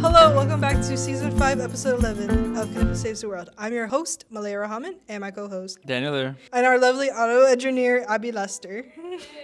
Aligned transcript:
Hello, 0.00 0.34
welcome 0.34 0.60
back 0.60 0.76
to 0.76 0.96
season 0.96 1.30
5, 1.38 1.60
episode 1.60 2.00
11 2.00 2.56
of 2.56 2.68
Knippa 2.70 2.96
Saves 2.96 3.20
the 3.20 3.28
World. 3.28 3.50
I'm 3.56 3.72
your 3.72 3.86
host, 3.86 4.24
Malaya 4.30 4.58
Rahman, 4.58 4.96
and 5.08 5.20
my 5.20 5.30
co 5.30 5.48
host, 5.48 5.78
Daniel 5.86 6.12
there. 6.12 6.36
and 6.52 6.66
our 6.66 6.78
lovely 6.78 7.10
auto 7.10 7.44
engineer, 7.44 8.04
Abby 8.08 8.32
Lester. 8.32 8.84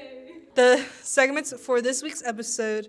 the 0.57 0.85
segments 1.01 1.53
for 1.61 1.81
this 1.81 2.03
week's 2.03 2.25
episode 2.25 2.89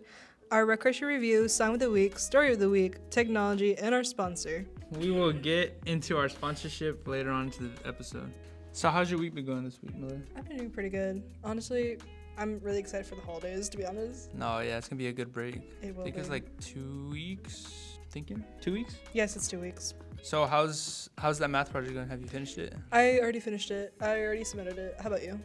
are 0.49 0.65
Recreation 0.65 1.07
Review, 1.07 1.47
Song 1.47 1.73
of 1.73 1.79
the 1.79 1.91
Week, 1.91 2.17
Story 2.17 2.51
of 2.51 2.59
the 2.59 2.69
Week, 2.69 2.97
Technology, 3.11 3.77
and 3.77 3.93
our 3.93 4.03
sponsor. 4.03 4.65
We 4.99 5.11
will 5.11 5.33
get 5.33 5.79
into 5.85 6.17
our 6.17 6.29
sponsorship 6.29 7.07
later 7.07 7.29
on 7.29 7.51
to 7.51 7.63
the 7.67 7.87
episode. 7.87 8.33
So 8.75 8.89
how's 8.89 9.09
your 9.09 9.21
week 9.21 9.33
been 9.33 9.45
going 9.45 9.63
this 9.63 9.81
week, 9.81 9.95
Miller? 9.95 10.21
I've 10.35 10.45
been 10.49 10.57
doing 10.57 10.69
pretty 10.69 10.89
good. 10.89 11.23
Honestly, 11.45 11.97
I'm 12.37 12.59
really 12.59 12.79
excited 12.79 13.05
for 13.07 13.15
the 13.15 13.21
holidays, 13.21 13.69
to 13.69 13.77
be 13.77 13.85
honest. 13.85 14.33
No, 14.35 14.59
yeah, 14.59 14.77
it's 14.77 14.89
gonna 14.89 14.97
be 14.99 15.07
a 15.07 15.13
good 15.13 15.31
break. 15.31 15.55
It 15.81 15.87
I 15.87 15.91
will 15.91 16.03
think 16.03 16.17
it's 16.17 16.27
be. 16.27 16.33
like 16.33 16.59
two 16.59 17.07
weeks. 17.09 17.97
Thinking 18.11 18.43
two 18.59 18.73
weeks. 18.73 18.97
Yes, 19.13 19.37
it's 19.37 19.47
two 19.47 19.61
weeks. 19.61 19.93
So 20.23 20.45
how's 20.45 21.09
how's 21.17 21.39
that 21.39 21.49
math 21.49 21.71
project 21.71 21.93
going? 21.93 22.09
Have 22.09 22.19
you 22.19 22.27
finished 22.27 22.57
it? 22.57 22.75
I 22.91 23.17
already 23.19 23.39
finished 23.39 23.71
it. 23.71 23.93
I 24.01 24.19
already 24.19 24.43
submitted 24.43 24.77
it. 24.77 24.95
How 24.99 25.07
about 25.07 25.23
you? 25.23 25.39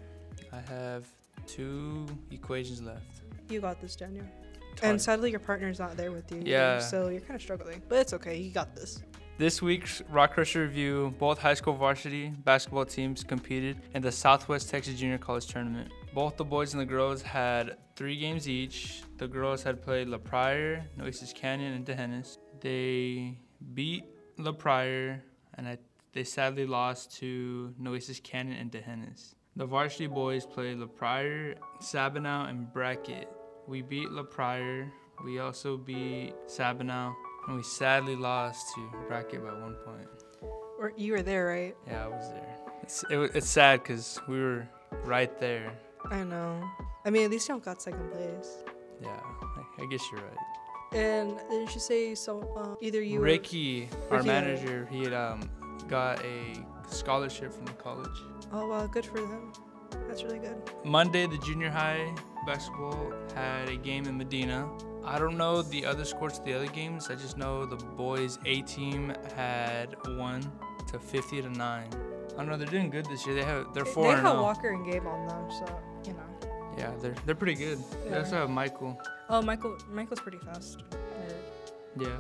I 0.52 0.59
have 0.69 1.05
two 1.47 2.07
equations 2.33 2.83
left. 2.83 3.23
You 3.49 3.60
got 3.60 3.80
this, 3.80 3.95
Daniel. 3.95 4.27
And 4.83 5.01
sadly, 5.01 5.30
your 5.30 5.38
partner's 5.38 5.79
not 5.79 5.97
there 5.97 6.10
with 6.10 6.33
you. 6.33 6.43
Yeah. 6.45 6.80
So 6.80 7.10
you're 7.10 7.21
kind 7.21 7.37
of 7.37 7.43
struggling, 7.43 7.80
but 7.88 7.99
it's 7.99 8.12
okay. 8.12 8.38
You 8.38 8.51
got 8.51 8.74
this. 8.74 9.05
This 9.41 9.62
week's 9.62 10.03
Rock 10.11 10.35
Crusher 10.35 10.61
review, 10.61 11.15
both 11.19 11.39
high 11.39 11.55
school 11.55 11.73
varsity 11.73 12.29
basketball 12.29 12.85
teams 12.85 13.25
competed 13.25 13.79
in 13.95 14.03
the 14.03 14.13
Southwest 14.13 14.69
Texas 14.69 15.01
Junior 15.01 15.16
College 15.16 15.46
Tournament. 15.46 15.91
Both 16.13 16.37
the 16.37 16.45
boys 16.45 16.74
and 16.74 16.80
the 16.83 16.85
girls 16.85 17.23
had 17.23 17.79
three 17.96 18.18
games 18.18 18.51
each. 18.51 19.02
The 19.16 19.27
girls 19.27 19.63
had 19.63 19.80
played 19.80 20.09
La 20.09 20.18
Pryor, 20.18 20.85
Nueces 20.99 21.33
Canyon, 21.33 21.73
and 21.73 21.87
Tejenes. 21.87 22.37
They 22.61 23.38
beat 23.73 24.05
La 24.37 24.52
Pryor, 24.52 25.23
and 25.55 25.66
I, 25.66 25.79
they 26.13 26.24
sadly 26.24 26.66
lost 26.66 27.16
to 27.21 27.73
Nueces 27.79 28.21
Canyon 28.21 28.59
and 28.59 28.71
Tejenes. 28.71 29.37
The 29.57 29.65
varsity 29.65 30.07
boys 30.07 30.45
played 30.45 30.77
La 30.77 30.87
Pryor, 30.87 31.55
Sabinal, 31.80 32.51
and 32.51 32.71
Brackett. 32.74 33.30
We 33.66 33.80
beat 33.80 34.11
La 34.11 34.23
Pryor. 34.23 34.93
We 35.24 35.38
also 35.38 35.79
beat 35.79 36.35
Sabinal, 36.46 37.15
and 37.46 37.57
we 37.57 37.63
sadly 37.63 38.16
lost 38.16 38.74
to 38.74 38.91
Brackett 39.09 39.43
by 39.43 39.52
one 39.52 39.74
point. 39.85 40.09
Or 40.79 40.93
you 40.96 41.13
were 41.13 41.23
there, 41.23 41.46
right? 41.46 41.77
Yeah, 41.87 42.05
I 42.05 42.09
was 42.09 42.29
there. 42.30 42.57
It's 42.83 43.05
it, 43.10 43.19
it's 43.35 43.49
sad 43.49 43.83
because 43.83 44.19
we 44.29 44.41
were 44.41 44.66
right 45.05 45.38
there. 45.38 45.73
I 46.11 46.23
know. 46.24 46.63
I 47.05 47.11
mean, 47.11 47.24
at 47.24 47.30
least 47.30 47.49
you 47.49 47.55
don't 47.55 47.65
got 47.65 47.83
second 47.83 48.11
place. 48.11 48.65
Yeah, 49.02 49.09
I, 49.79 49.83
I 49.83 49.87
guess 49.91 50.02
you're 50.11 50.21
right. 50.23 50.96
And 50.99 51.38
didn't 51.51 51.74
you 51.74 51.80
say 51.80 52.15
so? 52.15 52.41
Uh, 52.57 52.74
either 52.80 53.01
you. 53.02 53.21
or- 53.21 53.24
Ricky, 53.24 53.88
our 54.11 54.16
Ricky, 54.18 54.27
manager, 54.29 54.88
he 54.91 55.05
had 55.05 55.13
um 55.13 55.49
got 55.88 56.24
a 56.24 56.55
scholarship 56.88 57.52
from 57.52 57.66
the 57.66 57.73
college. 57.73 58.18
oh 58.52 58.68
well, 58.68 58.88
good 58.88 59.05
for 59.05 59.21
them. 59.21 59.52
That's 60.09 60.23
really 60.24 60.38
good. 60.38 60.57
Monday, 60.85 61.27
the 61.27 61.38
junior 61.38 61.71
high 61.71 62.13
basketball 62.46 63.13
had 63.35 63.68
a 63.68 63.77
game 63.77 64.06
in 64.06 64.16
Medina. 64.16 64.69
I 65.04 65.19
don't 65.19 65.37
know 65.37 65.62
the 65.62 65.84
other 65.84 66.04
scores 66.04 66.38
of 66.38 66.44
the 66.44 66.54
other 66.54 66.66
games. 66.66 67.09
I 67.10 67.15
just 67.15 67.37
know 67.37 67.65
the 67.65 67.76
boys' 67.76 68.38
A 68.44 68.62
team 68.62 69.15
had 69.34 69.97
one 70.16 70.43
to 70.88 70.98
50 70.98 71.43
to 71.43 71.50
nine. 71.50 71.88
I 72.34 72.37
don't 72.37 72.48
know. 72.48 72.56
They're 72.56 72.66
doing 72.66 72.91
good 72.91 73.06
this 73.06 73.26
year. 73.26 73.34
They 73.34 73.44
have 73.44 73.72
they're 73.75 73.84
four 73.84 74.15
they 74.15 74.21
have 74.21 74.37
oh. 74.37 74.43
Walker 74.43 74.69
and 74.71 74.84
Gabe 74.84 75.06
on 75.06 75.26
them, 75.26 75.50
so 75.50 75.66
you 76.04 76.12
know. 76.12 76.31
Yeah, 76.78 76.93
they're 77.00 77.15
they're 77.26 77.34
pretty 77.34 77.54
good. 77.54 77.78
They 78.09 78.16
also 78.16 78.37
have 78.37 78.50
Michael. 78.50 79.00
Oh, 79.28 79.43
Michael. 79.43 79.77
Michael's 79.91 80.21
pretty 80.21 80.39
fast. 80.39 80.83
Nerd. 80.91 82.03
Yeah. 82.03 82.16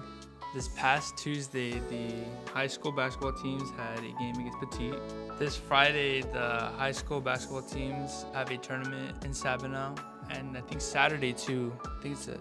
This 0.52 0.68
past 0.68 1.16
Tuesday, 1.16 1.78
the 1.88 2.12
high 2.52 2.66
school 2.66 2.90
basketball 2.90 3.32
teams 3.32 3.70
had 3.76 4.00
a 4.00 4.12
game 4.18 4.34
against 4.34 4.58
Petit. 4.58 4.92
This 5.38 5.56
Friday, 5.56 6.22
the 6.22 6.72
high 6.76 6.90
school 6.90 7.20
basketball 7.20 7.62
teams 7.62 8.26
have 8.34 8.50
a 8.50 8.56
tournament 8.56 9.24
in 9.24 9.30
Sabinal. 9.30 9.96
And 10.30 10.56
I 10.56 10.60
think 10.60 10.80
Saturday 10.80 11.32
too. 11.32 11.72
I 11.84 12.02
think 12.02 12.16
it's 12.16 12.26
a 12.28 12.38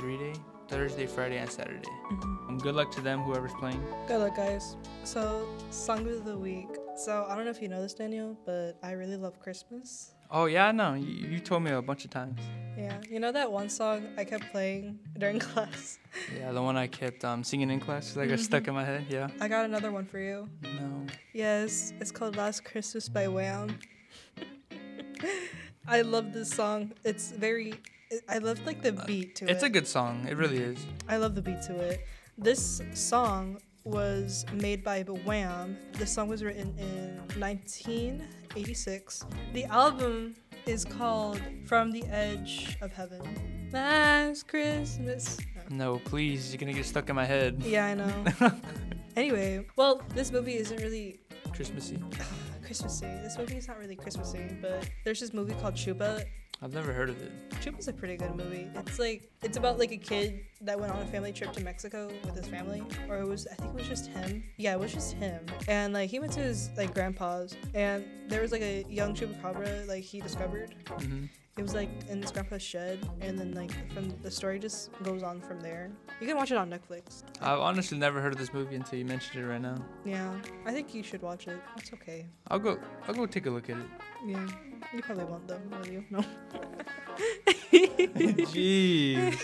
three 0.00 0.16
day 0.16 0.32
Thursday, 0.68 1.04
Friday, 1.06 1.36
and 1.38 1.50
Saturday. 1.50 1.88
Mhm. 2.12 2.48
Um, 2.48 2.58
good 2.58 2.74
luck 2.76 2.90
to 2.92 3.00
them, 3.00 3.20
whoever's 3.22 3.52
playing. 3.58 3.82
Good 4.06 4.18
luck, 4.20 4.36
guys. 4.36 4.76
So, 5.04 5.46
song 5.70 6.08
of 6.08 6.24
the 6.24 6.38
week. 6.38 6.68
So 6.96 7.26
I 7.28 7.34
don't 7.34 7.44
know 7.44 7.50
if 7.50 7.60
you 7.60 7.68
know 7.68 7.82
this, 7.82 7.92
Daniel, 7.94 8.36
but 8.46 8.78
I 8.82 8.92
really 8.92 9.16
love 9.16 9.40
Christmas. 9.40 10.14
Oh, 10.30 10.44
yeah, 10.46 10.70
no, 10.70 10.94
you, 10.94 11.06
you 11.28 11.38
told 11.40 11.64
me 11.64 11.72
a 11.72 11.82
bunch 11.82 12.04
of 12.04 12.10
times. 12.12 12.38
Yeah, 12.78 13.00
you 13.10 13.18
know 13.18 13.32
that 13.32 13.50
one 13.50 13.68
song 13.68 14.06
I 14.16 14.22
kept 14.24 14.48
playing 14.52 15.00
during 15.18 15.38
class. 15.50 15.98
Yeah, 16.38 16.52
the 16.52 16.62
one 16.62 16.76
I 16.76 16.86
kept 16.86 17.24
um, 17.24 17.42
singing 17.42 17.68
in 17.70 17.80
class 17.80 18.08
'cause 18.08 18.18
I 18.18 18.26
got 18.26 18.38
stuck 18.38 18.68
in 18.68 18.74
my 18.74 18.84
head. 18.84 19.06
Yeah. 19.10 19.26
I 19.40 19.48
got 19.48 19.64
another 19.64 19.90
one 19.90 20.04
for 20.06 20.20
you. 20.20 20.48
No. 20.62 21.04
Yes, 21.34 21.92
it's 22.00 22.12
called 22.12 22.36
Last 22.36 22.64
Christmas 22.64 23.08
by 23.08 23.26
Wham. 23.26 23.76
I 25.88 26.02
love 26.02 26.32
this 26.32 26.50
song. 26.50 26.92
It's 27.04 27.32
very. 27.32 27.74
I 28.28 28.38
love 28.38 28.64
like 28.66 28.82
the 28.82 28.92
beat 28.92 29.36
to 29.36 29.44
it. 29.44 29.50
It's 29.50 29.62
a 29.62 29.68
good 29.68 29.86
song. 29.86 30.26
It 30.28 30.36
really 30.36 30.58
is. 30.58 30.84
I 31.08 31.16
love 31.16 31.34
the 31.34 31.42
beat 31.42 31.62
to 31.62 31.76
it. 31.76 32.06
This 32.36 32.82
song 32.92 33.58
was 33.84 34.44
made 34.52 34.82
by 34.82 35.02
Wham. 35.02 35.78
The 35.92 36.06
song 36.06 36.28
was 36.28 36.42
written 36.42 36.74
in 36.78 37.18
1986. 37.40 39.24
The 39.52 39.64
album 39.66 40.34
is 40.66 40.84
called 40.84 41.40
From 41.66 41.90
the 41.92 42.02
Edge 42.04 42.76
of 42.80 42.92
Heaven. 42.92 43.70
Last 43.72 44.48
Christmas. 44.48 45.38
No. 45.68 45.92
No, 45.92 45.98
please. 46.04 46.52
You're 46.52 46.58
going 46.58 46.72
to 46.72 46.76
get 46.76 46.86
stuck 46.86 47.08
in 47.08 47.16
my 47.16 47.24
head. 47.24 47.62
Yeah, 47.62 47.86
I 47.86 47.94
know. 47.94 48.24
anyway, 49.16 49.64
well, 49.76 50.02
this 50.14 50.32
movie 50.32 50.56
isn't 50.56 50.80
really 50.80 51.20
Christmassy. 51.54 52.02
Christmassy. 52.64 53.06
This 53.06 53.38
movie 53.38 53.56
is 53.56 53.68
not 53.68 53.78
really 53.78 53.96
Christmassy, 53.96 54.56
but 54.60 54.88
there's 55.04 55.20
this 55.20 55.32
movie 55.32 55.54
called 55.54 55.74
Chupa. 55.74 56.24
I've 56.62 56.74
never 56.74 56.92
heard 56.92 57.08
of 57.08 57.20
it. 57.22 57.32
Chupa's 57.62 57.88
a 57.88 57.92
pretty 57.92 58.16
good 58.16 58.36
movie. 58.36 58.68
It's 58.74 58.98
like 58.98 59.30
it's 59.42 59.56
about 59.56 59.78
like 59.78 59.92
a 59.92 59.96
kid 59.96 60.40
that 60.60 60.78
went 60.78 60.92
on 60.92 61.00
a 61.00 61.06
family 61.06 61.32
trip 61.32 61.52
to 61.54 61.62
Mexico 61.62 62.10
with 62.24 62.36
his 62.36 62.46
family, 62.48 62.82
or 63.08 63.18
it 63.18 63.26
was 63.26 63.46
I 63.50 63.54
think 63.54 63.70
it 63.70 63.76
was 63.76 63.88
just 63.88 64.08
him. 64.08 64.44
Yeah, 64.58 64.74
it 64.74 64.80
was 64.80 64.92
just 64.92 65.14
him. 65.14 65.46
And 65.68 65.94
like 65.94 66.10
he 66.10 66.18
went 66.18 66.32
to 66.34 66.40
his 66.40 66.68
like 66.76 66.92
grandpa's, 66.92 67.56
and 67.74 68.04
there 68.28 68.42
was 68.42 68.52
like 68.52 68.60
a 68.62 68.84
young 68.90 69.14
chupacabra 69.14 69.88
like 69.88 70.04
he 70.04 70.20
discovered. 70.20 70.74
hmm 70.98 71.24
It 71.58 71.62
was 71.62 71.74
like 71.74 71.90
in 72.08 72.22
his 72.22 72.30
grandpa's 72.30 72.62
shed, 72.62 72.98
and 73.20 73.38
then 73.38 73.52
like 73.52 73.70
from 73.92 74.08
the 74.22 74.30
story 74.30 74.58
just 74.58 74.90
goes 75.02 75.22
on 75.22 75.40
from 75.40 75.60
there. 75.60 75.90
You 76.20 76.26
can 76.26 76.36
watch 76.36 76.50
it 76.52 76.56
on 76.56 76.70
Netflix. 76.70 77.22
I've 77.40 77.58
honestly 77.58 77.98
never 77.98 78.20
heard 78.20 78.32
of 78.32 78.38
this 78.38 78.52
movie 78.54 78.76
until 78.76 78.98
you 78.98 79.04
mentioned 79.04 79.42
it 79.42 79.46
right 79.46 79.60
now. 79.60 79.76
Yeah, 80.04 80.32
I 80.64 80.72
think 80.72 80.94
you 80.94 81.02
should 81.02 81.22
watch 81.22 81.48
it. 81.48 81.60
It's 81.76 81.92
okay. 81.92 82.26
I'll 82.48 82.60
go. 82.60 82.78
I'll 83.06 83.14
go 83.14 83.26
take 83.26 83.46
a 83.46 83.50
look 83.50 83.68
at 83.68 83.76
it. 83.76 83.86
Yeah, 84.26 84.46
you 84.94 85.02
probably 85.02 85.24
won't 85.24 85.46
though, 85.48 85.60
will 85.70 85.86
you? 85.86 86.04
No. 86.08 86.24
Jeez. 88.50 89.36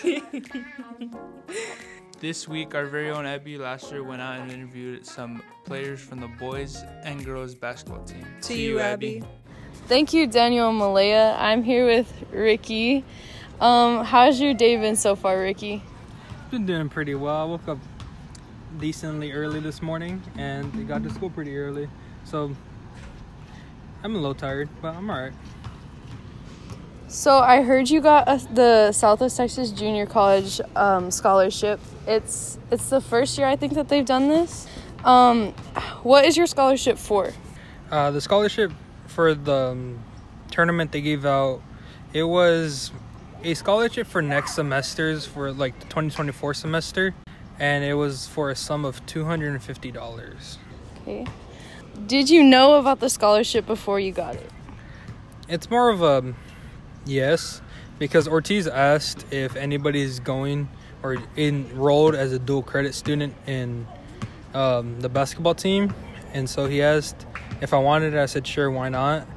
this 2.19 2.47
week, 2.47 2.73
our 2.73 2.85
very 2.85 3.11
own 3.11 3.25
Abby 3.25 3.57
Laster 3.57 4.03
went 4.03 4.21
out 4.21 4.39
and 4.39 4.51
interviewed 4.51 5.05
some 5.05 5.43
players 5.65 5.99
from 5.99 6.19
the 6.19 6.27
boys 6.39 6.83
and 7.03 7.23
girls 7.23 7.53
basketball 7.53 8.03
team. 8.05 8.25
to 8.41 8.53
you, 8.55 8.79
Abby. 8.79 9.23
Thank 9.87 10.11
you, 10.11 10.27
Daniel 10.27 10.67
and 10.67 10.77
Malaya. 10.77 11.33
I'm 11.39 11.63
here 11.63 11.85
with 11.85 12.11
Ricky. 12.29 13.05
Um, 13.61 14.03
how's 14.03 14.37
your 14.37 14.53
day 14.53 14.75
been 14.75 14.97
so 14.97 15.15
far, 15.15 15.39
Ricky? 15.39 15.81
Been 16.51 16.65
doing 16.65 16.89
pretty 16.89 17.15
well. 17.15 17.37
I 17.37 17.45
woke 17.45 17.69
up 17.69 17.77
decently 18.81 19.31
early 19.31 19.61
this 19.61 19.81
morning 19.81 20.21
and 20.37 20.85
got 20.89 21.03
to 21.03 21.09
school 21.09 21.29
pretty 21.29 21.57
early. 21.57 21.87
So 22.25 22.53
I'm 24.03 24.13
a 24.13 24.17
little 24.17 24.35
tired, 24.35 24.67
but 24.81 24.93
I'm 24.93 25.09
alright. 25.09 25.31
So 27.07 27.37
I 27.37 27.61
heard 27.61 27.89
you 27.89 28.01
got 28.01 28.27
a, 28.27 28.45
the 28.53 28.91
Southwest 28.91 29.37
Texas 29.37 29.71
Junior 29.71 30.05
College 30.05 30.59
um, 30.75 31.09
scholarship. 31.11 31.79
It's 32.05 32.59
it's 32.71 32.89
the 32.89 32.99
first 32.99 33.37
year 33.37 33.47
I 33.47 33.55
think 33.55 33.73
that 33.75 33.87
they've 33.87 34.05
done 34.05 34.27
this. 34.27 34.67
Um, 35.05 35.53
what 36.03 36.25
is 36.25 36.35
your 36.35 36.45
scholarship 36.45 36.97
for? 36.97 37.31
Uh, 37.89 38.11
the 38.11 38.19
scholarship 38.19 38.73
for 39.17 39.33
the 39.33 39.71
um, 39.71 39.99
tournament 40.51 40.91
they 40.91 41.01
gave 41.01 41.25
out, 41.25 41.59
it 42.13 42.21
was 42.21 42.91
a 43.43 43.55
scholarship 43.55 44.05
for 44.05 44.21
next 44.21 44.53
semesters 44.53 45.25
for 45.25 45.51
like 45.51 45.73
the 45.79 45.85
2024 45.85 46.53
semester, 46.53 47.15
and 47.57 47.83
it 47.83 47.95
was 47.95 48.27
for 48.27 48.51
a 48.51 48.55
sum 48.55 48.85
of 48.85 49.03
$250. 49.07 50.57
Okay. 51.01 51.25
Did 52.05 52.29
you 52.29 52.43
know 52.43 52.75
about 52.75 52.99
the 52.99 53.09
scholarship 53.09 53.65
before 53.65 53.99
you 53.99 54.11
got 54.11 54.35
it? 54.35 54.51
It's 55.49 55.67
more 55.71 55.89
of 55.89 56.03
a 56.03 56.35
yes, 57.03 57.63
because 57.97 58.27
Ortiz 58.27 58.67
asked 58.67 59.25
if 59.33 59.55
anybody's 59.55 60.19
going 60.19 60.69
or 61.01 61.17
enrolled 61.35 62.13
as 62.13 62.33
a 62.33 62.37
dual 62.37 62.61
credit 62.61 62.93
student 62.93 63.33
in 63.47 63.87
um, 64.53 64.99
the 64.99 65.09
basketball 65.09 65.55
team, 65.55 65.91
and 66.33 66.49
so 66.49 66.67
he 66.67 66.81
asked 66.81 67.25
if 67.61 67.73
I 67.73 67.79
wanted 67.79 68.13
it. 68.13 68.19
I 68.19 68.25
said 68.25 68.45
sure, 68.45 68.69
why 68.69 68.89
not? 68.89 69.27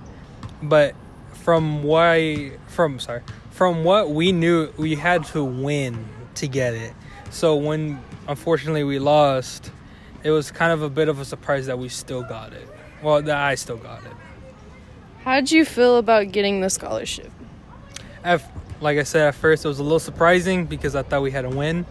but 0.63 0.95
from 1.33 1.83
why 1.83 2.53
from 2.67 2.99
sorry 2.99 3.23
from 3.51 3.83
what 3.83 4.11
we 4.11 4.31
knew 4.33 4.71
we 4.77 4.95
had 4.95 5.25
to 5.25 5.43
win 5.43 6.07
to 6.35 6.47
get 6.47 6.75
it 6.75 6.93
so 7.31 7.57
when 7.57 7.99
unfortunately 8.29 8.85
we 8.85 8.99
lost 8.99 9.73
it 10.23 10.31
was 10.31 10.51
kind 10.51 10.71
of 10.71 10.83
a 10.83 10.91
bit 10.91 11.09
of 11.09 11.19
a 11.19 11.25
surprise 11.25 11.67
that 11.67 11.79
we 11.79 11.89
still 11.89 12.23
got 12.23 12.53
it 12.53 12.69
well 13.03 13.23
that 13.23 13.37
i 13.39 13.55
still 13.55 13.79
got 13.79 14.05
it 14.05 14.13
How 15.25 15.37
did 15.37 15.51
you 15.51 15.65
feel 15.65 15.97
about 15.97 16.31
getting 16.31 16.61
the 16.61 16.69
scholarship? 16.69 17.31
at, 18.23 18.43
like 18.83 18.99
i 18.99 19.03
said 19.03 19.29
at 19.29 19.35
first 19.35 19.65
it 19.65 19.69
was 19.69 19.79
a 19.79 19.83
little 19.83 19.99
surprising 19.99 20.67
because 20.67 20.95
i 20.95 21.03
thought 21.03 21.23
we 21.23 21.31
had 21.31 21.43
to 21.43 21.49
win 21.57 21.87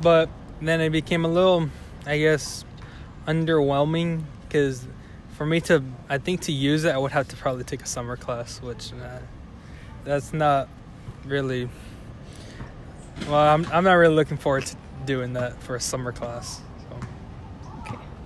but 0.00 0.28
then 0.60 0.80
it 0.80 0.90
became 0.90 1.24
a 1.24 1.28
little 1.28 1.68
i 2.06 2.18
guess 2.18 2.64
underwhelming 3.26 4.22
because 4.42 4.86
for 5.36 5.46
me 5.46 5.60
to 5.60 5.82
i 6.08 6.18
think 6.18 6.40
to 6.40 6.52
use 6.52 6.84
it 6.84 6.94
i 6.94 6.98
would 6.98 7.12
have 7.12 7.28
to 7.28 7.36
probably 7.36 7.64
take 7.64 7.82
a 7.82 7.86
summer 7.86 8.16
class 8.16 8.60
which 8.60 8.92
uh, 8.94 9.18
that's 10.04 10.32
not 10.32 10.68
really 11.24 11.68
well 13.26 13.34
I'm, 13.34 13.66
I'm 13.72 13.84
not 13.84 13.94
really 13.94 14.14
looking 14.14 14.36
forward 14.36 14.66
to 14.66 14.76
doing 15.04 15.32
that 15.34 15.60
for 15.62 15.76
a 15.76 15.80
summer 15.80 16.12
class 16.12 16.60
so. 16.88 17.00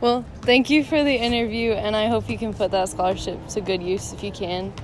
Well, 0.00 0.24
thank 0.42 0.68
you 0.68 0.84
for 0.84 1.02
the 1.02 1.14
interview, 1.14 1.72
and 1.72 1.96
I 1.96 2.08
hope 2.08 2.28
you 2.28 2.36
can 2.36 2.52
put 2.52 2.70
that 2.72 2.90
scholarship 2.90 3.48
to 3.48 3.62
good 3.62 3.82
use 3.82 4.12
if 4.12 4.22
you 4.22 4.30
can. 4.30 4.74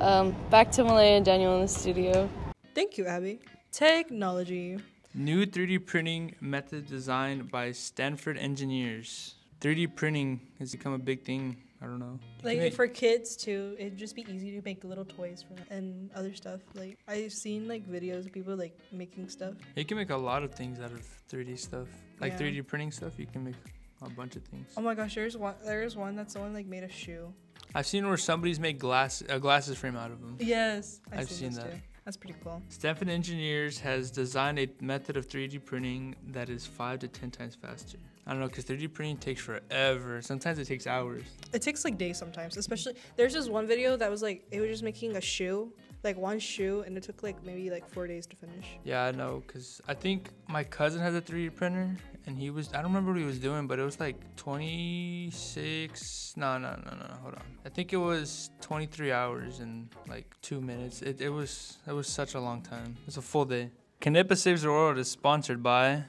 Um, 0.00 0.34
back 0.48 0.72
to 0.72 0.84
Malaya 0.84 1.16
and 1.16 1.24
Daniel 1.26 1.56
in 1.56 1.62
the 1.62 1.68
studio. 1.68 2.28
Thank 2.74 2.96
you, 2.96 3.04
Abby. 3.04 3.40
Technology. 3.70 4.78
New 5.14 5.44
3D 5.44 5.84
printing 5.84 6.34
method 6.40 6.86
designed 6.86 7.50
by 7.50 7.72
Stanford 7.72 8.38
engineers. 8.38 9.34
3D 9.62 9.94
printing 9.94 10.40
has 10.58 10.72
become 10.72 10.92
a 10.92 10.98
big 10.98 11.24
thing. 11.24 11.56
I 11.80 11.86
don't 11.86 11.98
know. 11.98 12.18
You 12.42 12.48
Like 12.48 12.58
make- 12.58 12.74
for 12.74 12.86
kids 12.86 13.36
too, 13.36 13.74
it'd 13.78 13.96
just 13.96 14.14
be 14.14 14.24
easy 14.28 14.50
to 14.52 14.62
make 14.64 14.84
little 14.84 15.04
toys 15.04 15.42
for 15.46 15.54
them 15.54 15.64
and 15.70 16.10
other 16.14 16.34
stuff. 16.34 16.60
Like 16.74 16.98
I've 17.08 17.32
seen 17.32 17.66
like 17.68 17.88
videos 17.88 18.26
of 18.26 18.32
people 18.32 18.54
like 18.56 18.76
making 18.92 19.28
stuff. 19.28 19.54
you 19.76 19.84
can 19.84 19.96
make 19.96 20.10
a 20.10 20.16
lot 20.16 20.42
of 20.42 20.54
things 20.54 20.78
out 20.80 20.90
of 20.92 21.00
3D 21.30 21.56
stuff. 21.58 21.88
Like 22.20 22.32
Yeah. 22.32 22.38
3D 22.38 22.62
printing 22.66 22.90
stuff, 22.92 23.18
you 23.18 23.26
can 23.26 23.44
make 23.44 23.54
a 24.02 24.10
bunch 24.10 24.36
of 24.36 24.42
things. 24.44 24.72
Oh 24.76 24.80
my 24.82 24.94
gosh, 24.94 25.14
there's 25.14 25.36
one. 25.36 25.54
There's 25.64 25.96
one 25.96 26.16
that 26.16 26.30
someone 26.30 26.52
like 26.52 26.66
made 26.66 26.82
a 26.84 26.88
shoe. 26.88 27.32
I've 27.74 27.86
seen 27.86 28.06
where 28.06 28.16
somebody's 28.16 28.58
made 28.60 28.78
glass 28.78 29.22
a 29.28 29.38
glasses 29.40 29.78
frame 29.78 29.96
out 29.96 30.10
of 30.10 30.20
them. 30.20 30.36
Yes, 30.40 31.00
I've 31.12 31.30
seen 31.30 31.50
this 31.50 31.58
that. 31.58 31.70
Too. 31.72 31.78
That's 32.04 32.16
pretty 32.16 32.34
cool. 32.42 32.60
Stanford 32.68 33.08
Engineers 33.08 33.78
has 33.78 34.10
designed 34.10 34.58
a 34.58 34.68
method 34.80 35.16
of 35.16 35.28
3D 35.28 35.64
printing 35.64 36.16
that 36.28 36.48
is 36.50 36.66
5 36.66 36.98
to 37.00 37.08
10 37.08 37.30
times 37.30 37.54
faster. 37.54 37.98
I 38.26 38.30
don't 38.30 38.40
know, 38.40 38.46
because 38.46 38.64
3D 38.64 38.92
printing 38.92 39.16
takes 39.16 39.40
forever. 39.40 40.22
Sometimes 40.22 40.58
it 40.58 40.66
takes 40.66 40.86
hours. 40.86 41.24
It 41.52 41.60
takes 41.60 41.84
like 41.84 41.98
days 41.98 42.18
sometimes, 42.18 42.56
especially 42.56 42.94
there's 43.16 43.32
this 43.34 43.48
one 43.48 43.66
video 43.66 43.96
that 43.96 44.08
was 44.10 44.22
like 44.22 44.46
it 44.52 44.60
was 44.60 44.70
just 44.70 44.84
making 44.84 45.16
a 45.16 45.20
shoe, 45.20 45.72
like 46.04 46.16
one 46.16 46.38
shoe, 46.38 46.84
and 46.86 46.96
it 46.96 47.02
took 47.02 47.24
like 47.24 47.44
maybe 47.44 47.68
like 47.68 47.88
four 47.88 48.06
days 48.06 48.26
to 48.28 48.36
finish. 48.36 48.78
Yeah, 48.84 49.04
I 49.04 49.10
know, 49.10 49.42
because 49.44 49.80
I 49.88 49.94
think 49.94 50.30
my 50.48 50.62
cousin 50.62 51.00
has 51.00 51.16
a 51.16 51.20
3D 51.20 51.56
printer, 51.56 51.96
and 52.26 52.38
he 52.38 52.50
was, 52.50 52.68
I 52.72 52.76
don't 52.76 52.92
remember 52.92 53.10
what 53.10 53.18
he 53.20 53.26
was 53.26 53.40
doing, 53.40 53.66
but 53.66 53.80
it 53.80 53.84
was 53.84 53.98
like 53.98 54.16
26, 54.36 56.34
no, 56.36 56.58
no, 56.58 56.70
no, 56.70 56.90
no, 56.90 56.96
no, 56.96 57.14
hold 57.22 57.34
on. 57.34 57.42
I 57.66 57.70
think 57.70 57.92
it 57.92 57.96
was 57.96 58.50
23 58.60 59.10
hours 59.10 59.58
and 59.58 59.88
like 60.08 60.32
two 60.42 60.60
minutes. 60.60 61.02
It, 61.02 61.20
it 61.20 61.30
was, 61.30 61.78
it 61.88 61.92
was 61.92 62.06
such 62.06 62.34
a 62.34 62.40
long 62.40 62.62
time. 62.62 62.96
It 63.00 63.06
was 63.06 63.16
a 63.16 63.22
full 63.22 63.46
day. 63.46 63.70
Knippa 64.00 64.36
Saves 64.36 64.62
the 64.62 64.70
World 64.70 64.98
is 64.98 65.08
sponsored 65.08 65.62
by 65.62 66.04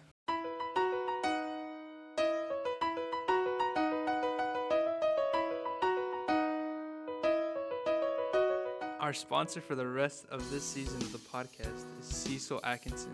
Our 9.03 9.11
sponsor 9.11 9.59
for 9.59 9.75
the 9.75 9.85
rest 9.85 10.27
of 10.31 10.49
this 10.49 10.63
season 10.63 11.01
of 11.01 11.11
the 11.11 11.17
podcast 11.17 11.83
is 11.99 12.05
Cecil 12.05 12.61
Atkinson 12.63 13.11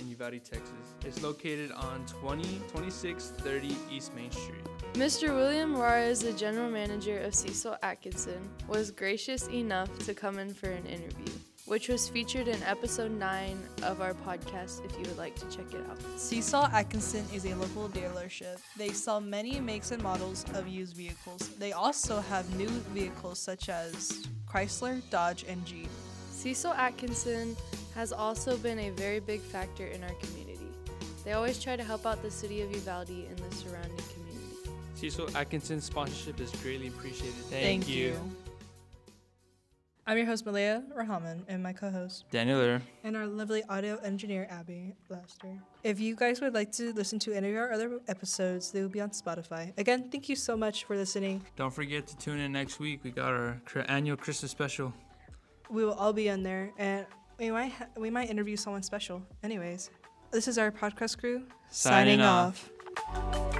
in 0.00 0.08
Uvalde, 0.08 0.40
Texas. 0.44 0.94
It's 1.04 1.20
located 1.20 1.72
on 1.72 2.06
202630 2.06 3.76
East 3.90 4.14
Main 4.14 4.30
Street. 4.30 4.62
Mr. 4.92 5.34
William 5.34 5.74
Juarez, 5.74 6.20
the 6.20 6.32
general 6.32 6.70
manager 6.70 7.18
of 7.18 7.34
Cecil 7.34 7.74
Atkinson, 7.82 8.48
was 8.68 8.92
gracious 8.92 9.48
enough 9.48 9.90
to 10.04 10.14
come 10.14 10.38
in 10.38 10.54
for 10.54 10.70
an 10.70 10.86
interview, 10.86 11.34
which 11.66 11.88
was 11.88 12.08
featured 12.08 12.46
in 12.46 12.62
episode 12.62 13.10
9 13.10 13.58
of 13.82 14.00
our 14.00 14.14
podcast 14.14 14.84
if 14.84 14.92
you 14.92 15.02
would 15.06 15.18
like 15.18 15.34
to 15.34 15.46
check 15.46 15.74
it 15.74 15.80
out. 15.90 15.98
Cecil 16.20 16.66
Atkinson 16.66 17.24
is 17.34 17.46
a 17.46 17.54
local 17.56 17.88
dealership. 17.88 18.60
They 18.76 18.90
sell 18.90 19.20
many 19.20 19.58
makes 19.58 19.90
and 19.90 20.04
models 20.04 20.44
of 20.54 20.68
used 20.68 20.96
vehicles. 20.96 21.48
They 21.58 21.72
also 21.72 22.20
have 22.20 22.48
new 22.56 22.68
vehicles 22.94 23.40
such 23.40 23.68
as 23.68 24.28
Chrysler, 24.52 25.00
Dodge, 25.10 25.44
and 25.48 25.64
Jeep. 25.64 25.88
Cecil 26.30 26.72
Atkinson 26.72 27.56
has 27.94 28.12
also 28.12 28.56
been 28.56 28.78
a 28.78 28.90
very 28.90 29.20
big 29.20 29.40
factor 29.40 29.86
in 29.86 30.02
our 30.02 30.14
community. 30.14 30.58
They 31.24 31.32
always 31.32 31.62
try 31.62 31.76
to 31.76 31.84
help 31.84 32.04
out 32.04 32.22
the 32.22 32.30
city 32.30 32.62
of 32.62 32.72
Uvalde 32.72 33.10
and 33.10 33.38
the 33.38 33.56
surrounding 33.56 33.96
community. 34.12 34.70
Cecil 34.96 35.36
Atkinson's 35.36 35.84
sponsorship 35.84 36.40
is 36.40 36.50
greatly 36.62 36.88
appreciated. 36.88 37.34
Thank, 37.50 37.88
you. 37.88 38.16
I'm 40.04 40.16
your 40.16 40.26
host, 40.26 40.44
Malaya 40.44 40.82
Rahaman, 40.98 41.42
and 41.46 41.62
my 41.62 41.72
co 41.72 41.88
host, 41.88 42.24
Daniel 42.32 42.58
there. 42.58 42.82
and 43.04 43.16
our 43.16 43.26
lovely 43.26 43.62
audio 43.68 43.96
engineer, 43.98 44.48
Abby 44.50 44.94
Laster. 45.08 45.56
If 45.84 46.00
you 46.00 46.16
guys 46.16 46.40
would 46.40 46.54
like 46.54 46.72
to 46.72 46.92
listen 46.92 47.20
to 47.20 47.32
any 47.32 47.50
of 47.50 47.56
our 47.56 47.70
other 47.72 48.00
episodes, 48.08 48.72
they 48.72 48.82
will 48.82 48.88
be 48.88 49.00
on 49.00 49.10
Spotify. 49.10 49.72
Again, 49.78 50.08
thank 50.10 50.28
you 50.28 50.34
so 50.34 50.56
much 50.56 50.84
for 50.84 50.96
listening. 50.96 51.40
Don't 51.54 51.72
forget 51.72 52.08
to 52.08 52.16
tune 52.16 52.40
in 52.40 52.50
next 52.50 52.80
week. 52.80 53.00
We 53.04 53.12
got 53.12 53.32
our 53.32 53.60
annual 53.86 54.16
Christmas 54.16 54.50
special. 54.50 54.92
We 55.70 55.84
will 55.84 55.94
all 55.94 56.12
be 56.12 56.28
on 56.30 56.42
there, 56.42 56.72
and 56.78 57.06
we 57.38 57.52
might 57.52 57.70
ha- 57.72 57.86
we 57.96 58.10
might 58.10 58.28
interview 58.28 58.56
someone 58.56 58.82
special. 58.82 59.22
Anyways, 59.44 59.90
this 60.32 60.48
is 60.48 60.58
our 60.58 60.72
podcast 60.72 61.18
crew 61.18 61.44
Signing 61.70 62.18
signing 62.18 62.20
off. 62.22 62.70
off. 63.14 63.51